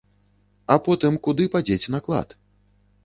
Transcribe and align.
А 0.75 0.77
потым 0.87 1.19
куды 1.27 1.47
падзець 1.57 1.91
наклад? 1.97 2.29